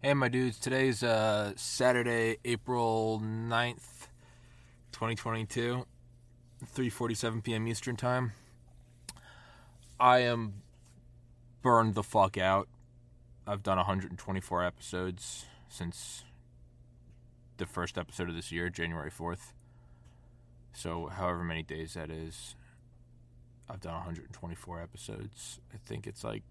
Hey, 0.00 0.14
my 0.14 0.28
dudes. 0.28 0.60
Today's 0.60 1.02
uh, 1.02 1.54
Saturday, 1.56 2.36
April 2.44 3.20
9th, 3.20 4.06
2022, 4.92 5.84
3:47 6.72 7.42
p.m. 7.42 7.66
Eastern 7.66 7.96
Time. 7.96 8.30
I 9.98 10.20
am 10.20 10.62
burned 11.62 11.96
the 11.96 12.04
fuck 12.04 12.38
out. 12.38 12.68
I've 13.44 13.64
done 13.64 13.78
124 13.78 14.62
episodes 14.62 15.46
since 15.68 16.22
the 17.56 17.66
first 17.66 17.98
episode 17.98 18.28
of 18.28 18.36
this 18.36 18.52
year, 18.52 18.70
January 18.70 19.10
4th. 19.10 19.52
So, 20.72 21.08
however 21.08 21.42
many 21.42 21.64
days 21.64 21.94
that 21.94 22.08
is, 22.08 22.54
I've 23.68 23.80
done 23.80 23.94
124 23.94 24.80
episodes. 24.80 25.58
I 25.74 25.78
think 25.84 26.06
it's 26.06 26.22
like 26.22 26.44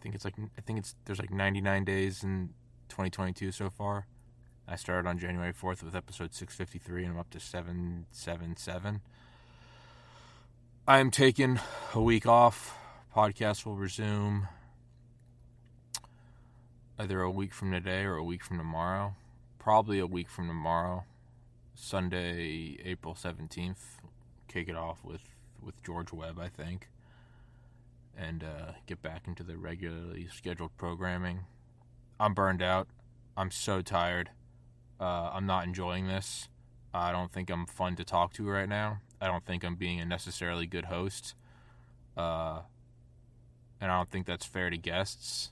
think 0.00 0.14
it's 0.14 0.24
like 0.24 0.34
I 0.56 0.60
think 0.60 0.78
it's 0.78 0.94
there's 1.04 1.18
like 1.18 1.30
99 1.30 1.84
days 1.84 2.24
in 2.24 2.50
2022 2.88 3.52
so 3.52 3.70
far. 3.70 4.06
I 4.66 4.76
started 4.76 5.08
on 5.08 5.18
January 5.18 5.52
4th 5.52 5.82
with 5.82 5.94
episode 5.94 6.32
653 6.32 7.04
and 7.04 7.14
I'm 7.14 7.18
up 7.18 7.30
to 7.30 7.40
777. 7.40 9.00
I 10.86 10.98
am 10.98 11.10
taking 11.10 11.58
a 11.94 12.00
week 12.00 12.26
off. 12.26 12.76
Podcast 13.14 13.66
will 13.66 13.76
resume 13.76 14.48
either 16.98 17.20
a 17.20 17.30
week 17.30 17.52
from 17.52 17.72
today 17.72 18.04
or 18.04 18.14
a 18.14 18.24
week 18.24 18.44
from 18.44 18.58
tomorrow. 18.58 19.14
Probably 19.58 19.98
a 19.98 20.06
week 20.06 20.28
from 20.28 20.46
tomorrow. 20.46 21.04
Sunday, 21.74 22.78
April 22.84 23.14
17th. 23.14 23.98
Kick 24.48 24.68
it 24.68 24.76
off 24.76 25.04
with 25.04 25.22
with 25.60 25.82
George 25.82 26.12
Webb, 26.12 26.38
I 26.38 26.48
think 26.48 26.88
and 28.16 28.44
uh, 28.44 28.72
get 28.86 29.02
back 29.02 29.26
into 29.26 29.42
the 29.42 29.56
regularly 29.56 30.28
scheduled 30.34 30.76
programming. 30.76 31.40
I'm 32.18 32.34
burned 32.34 32.62
out. 32.62 32.88
I'm 33.36 33.50
so 33.50 33.80
tired. 33.80 34.30
Uh, 35.00 35.30
I'm 35.32 35.46
not 35.46 35.64
enjoying 35.64 36.06
this. 36.06 36.48
I 36.92 37.12
don't 37.12 37.32
think 37.32 37.50
I'm 37.50 37.66
fun 37.66 37.96
to 37.96 38.04
talk 38.04 38.32
to 38.34 38.48
right 38.48 38.68
now. 38.68 39.00
I 39.20 39.26
don't 39.26 39.44
think 39.44 39.64
I'm 39.64 39.76
being 39.76 40.00
a 40.00 40.04
necessarily 40.04 40.66
good 40.66 40.86
host. 40.86 41.34
Uh, 42.16 42.60
and 43.80 43.90
I 43.90 43.96
don't 43.96 44.10
think 44.10 44.26
that's 44.26 44.44
fair 44.44 44.70
to 44.70 44.76
guests 44.76 45.50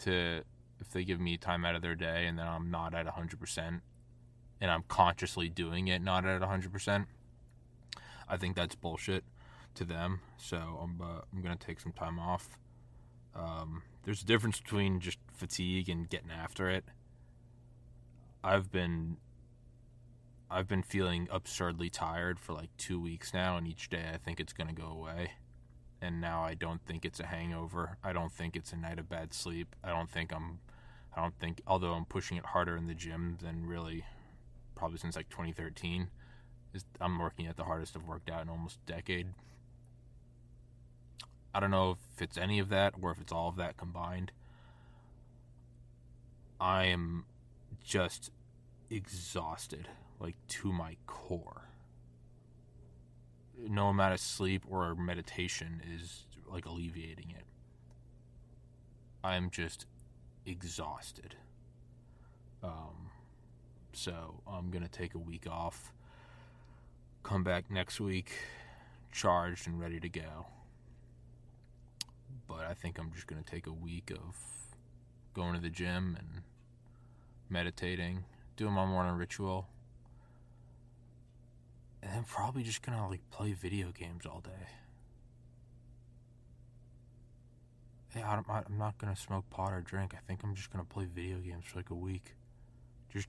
to 0.00 0.42
if 0.80 0.90
they 0.92 1.02
give 1.02 1.20
me 1.20 1.36
time 1.36 1.64
out 1.64 1.74
of 1.74 1.82
their 1.82 1.96
day 1.96 2.26
and 2.26 2.38
then 2.38 2.46
I'm 2.46 2.70
not 2.70 2.94
at 2.94 3.06
100% 3.06 3.80
and 4.60 4.70
I'm 4.70 4.84
consciously 4.86 5.48
doing 5.48 5.88
it 5.88 6.00
not 6.02 6.24
at 6.24 6.40
100%. 6.40 7.06
I 8.28 8.36
think 8.36 8.54
that's 8.54 8.74
bullshit 8.76 9.24
to 9.78 9.84
them. 9.84 10.20
So 10.36 10.56
I'm 10.82 11.00
uh, 11.00 11.20
I'm 11.32 11.42
gonna 11.42 11.56
take 11.56 11.80
some 11.80 11.92
time 11.92 12.18
off. 12.18 12.58
Um, 13.34 13.82
there's 14.04 14.22
a 14.22 14.26
difference 14.26 14.60
between 14.60 15.00
just 15.00 15.18
fatigue 15.32 15.88
and 15.88 16.08
getting 16.08 16.30
after 16.30 16.68
it. 16.68 16.84
I've 18.44 18.70
been 18.70 19.16
I've 20.50 20.68
been 20.68 20.82
feeling 20.82 21.28
absurdly 21.30 21.90
tired 21.90 22.38
for 22.38 22.52
like 22.52 22.70
two 22.76 23.00
weeks 23.00 23.32
now, 23.32 23.56
and 23.56 23.66
each 23.66 23.88
day 23.88 24.10
I 24.12 24.16
think 24.18 24.40
it's 24.40 24.52
gonna 24.52 24.72
go 24.72 24.86
away. 24.86 25.32
And 26.00 26.20
now 26.20 26.44
I 26.44 26.54
don't 26.54 26.84
think 26.84 27.04
it's 27.04 27.18
a 27.18 27.26
hangover. 27.26 27.98
I 28.04 28.12
don't 28.12 28.32
think 28.32 28.54
it's 28.54 28.72
a 28.72 28.76
night 28.76 28.98
of 28.98 29.08
bad 29.08 29.34
sleep. 29.34 29.74
I 29.82 29.90
don't 29.90 30.10
think 30.10 30.32
I'm 30.32 30.58
I 31.16 31.22
don't 31.22 31.38
think 31.38 31.62
although 31.66 31.92
I'm 31.92 32.04
pushing 32.04 32.36
it 32.36 32.46
harder 32.46 32.76
in 32.76 32.86
the 32.86 32.94
gym 32.94 33.38
than 33.42 33.66
really 33.66 34.04
probably 34.74 34.98
since 34.98 35.16
like 35.16 35.28
2013 35.28 36.08
is 36.72 36.84
I'm 37.00 37.18
working 37.18 37.46
at 37.46 37.56
the 37.56 37.64
hardest 37.64 37.96
I've 37.96 38.06
worked 38.06 38.30
out 38.30 38.42
in 38.42 38.48
almost 38.48 38.78
a 38.86 38.92
decade. 38.92 39.28
I 41.54 41.60
don't 41.60 41.70
know 41.70 41.92
if 41.92 42.22
it's 42.22 42.36
any 42.36 42.58
of 42.58 42.68
that 42.68 42.94
or 43.00 43.10
if 43.10 43.20
it's 43.20 43.32
all 43.32 43.48
of 43.48 43.56
that 43.56 43.76
combined. 43.76 44.32
I 46.60 46.86
am 46.86 47.24
just 47.82 48.30
exhausted, 48.90 49.88
like 50.20 50.36
to 50.48 50.72
my 50.72 50.96
core. 51.06 51.68
No 53.56 53.88
amount 53.88 54.14
of 54.14 54.20
sleep 54.20 54.64
or 54.68 54.94
meditation 54.94 55.82
is 55.94 56.24
like 56.46 56.66
alleviating 56.66 57.30
it. 57.30 57.44
I'm 59.24 59.50
just 59.50 59.86
exhausted. 60.46 61.36
Um, 62.62 63.10
so 63.92 64.42
I'm 64.46 64.70
gonna 64.70 64.88
take 64.88 65.14
a 65.14 65.18
week 65.18 65.46
off. 65.50 65.92
Come 67.22 67.42
back 67.42 67.70
next 67.70 68.00
week, 68.00 68.32
charged 69.12 69.66
and 69.66 69.80
ready 69.80 70.00
to 70.00 70.08
go 70.08 70.46
but 72.46 72.60
I 72.60 72.74
think 72.74 72.98
I'm 72.98 73.12
just 73.12 73.26
going 73.26 73.42
to 73.42 73.50
take 73.50 73.66
a 73.66 73.72
week 73.72 74.10
of 74.10 74.36
going 75.34 75.54
to 75.54 75.60
the 75.60 75.70
gym 75.70 76.16
and 76.18 76.42
meditating, 77.48 78.24
doing 78.56 78.72
my 78.72 78.86
morning 78.86 79.14
ritual, 79.14 79.68
and 82.02 82.12
then 82.12 82.24
probably 82.24 82.62
just 82.62 82.82
going 82.82 82.96
to 82.96 83.06
like 83.06 83.28
play 83.30 83.52
video 83.52 83.90
games 83.90 84.24
all 84.26 84.40
day. 84.40 84.68
Hey, 88.10 88.22
I'm 88.22 88.44
not 88.78 88.98
going 88.98 89.14
to 89.14 89.20
smoke 89.20 89.50
pot 89.50 89.72
or 89.72 89.80
drink. 89.80 90.14
I 90.14 90.20
think 90.26 90.40
I'm 90.42 90.54
just 90.54 90.72
going 90.72 90.84
to 90.84 90.88
play 90.88 91.04
video 91.04 91.38
games 91.38 91.64
for 91.66 91.78
like 91.78 91.90
a 91.90 91.94
week. 91.94 92.34
Just 93.12 93.28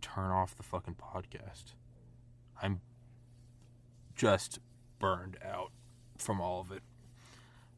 turn 0.00 0.30
off 0.30 0.56
the 0.56 0.62
fucking 0.62 0.94
podcast. 0.94 1.74
I'm 2.62 2.80
just 4.16 4.60
burned 4.98 5.36
out 5.44 5.72
from 6.16 6.40
all 6.40 6.60
of 6.60 6.70
it. 6.72 6.82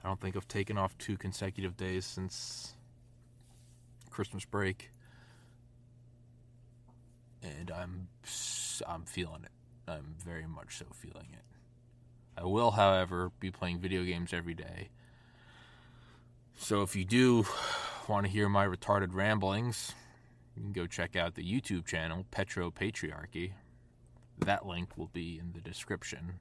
I 0.03 0.09
don't 0.09 0.21
think 0.21 0.37
I've 0.37 0.49
taken 0.49 0.79
off 0.79 0.97
two 0.99 1.17
consecutive 1.17 1.77
days 1.77 2.05
since 2.05 2.75
Christmas 4.11 4.45
break, 4.45 4.91
and 7.43 7.71
I'm 7.71 8.09
I'm 8.87 9.05
feeling 9.05 9.45
it. 9.45 9.51
I'm 9.89 10.17
very 10.25 10.47
much 10.47 10.79
so 10.79 10.87
feeling 10.93 11.29
it. 11.33 11.45
I 12.39 12.45
will, 12.45 12.73
however, 12.73 13.31
be 13.41 13.51
playing 13.51 13.81
video 13.81 14.05
games 14.05 14.33
every 14.33 14.55
day. 14.55 14.91
So 16.59 16.83
if 16.83 16.95
you 16.97 17.05
do 17.05 17.47
want 18.09 18.27
to 18.27 18.33
hear 18.33 18.49
my 18.49 18.67
retarded 18.67 19.15
ramblings, 19.15 19.95
you 20.55 20.63
can 20.63 20.73
go 20.73 20.87
check 20.87 21.17
out 21.17 21.35
the 21.35 21.43
YouTube 21.43 21.87
channel 21.87 22.27
Petro 22.31 22.71
Patriarchy. 22.71 23.53
That 24.39 24.67
link 24.67 24.97
will 24.97 25.09
be 25.09 25.39
in 25.39 25.53
the 25.53 25.61
description, 25.61 26.41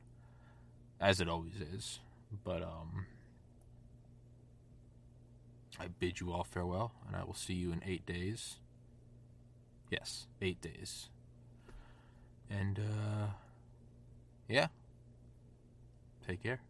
as 0.99 1.21
it 1.21 1.29
always 1.29 1.61
is. 1.61 1.99
But 2.43 2.63
um, 2.63 3.05
I 5.79 5.87
bid 5.87 6.19
you 6.19 6.31
all 6.31 6.43
farewell, 6.43 6.93
and 7.07 7.15
I 7.15 7.23
will 7.23 7.33
see 7.33 7.53
you 7.53 7.71
in 7.71 7.81
eight 7.85 8.05
days. 8.05 8.57
Yes, 9.89 10.27
eight 10.41 10.61
days. 10.61 11.09
And, 12.49 12.79
uh, 12.79 13.27
yeah. 14.47 14.67
Take 16.27 16.43
care. 16.43 16.61